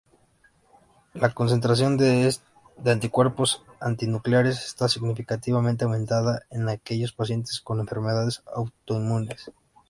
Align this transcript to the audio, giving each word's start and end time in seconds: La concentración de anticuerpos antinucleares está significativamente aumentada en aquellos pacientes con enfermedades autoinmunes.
La 1.13 1.31
concentración 1.31 1.95
de 1.95 2.31
anticuerpos 2.87 3.61
antinucleares 3.79 4.65
está 4.65 4.89
significativamente 4.89 5.83
aumentada 5.85 6.41
en 6.49 6.67
aquellos 6.69 7.13
pacientes 7.13 7.61
con 7.61 7.79
enfermedades 7.81 8.41
autoinmunes. 8.51 9.51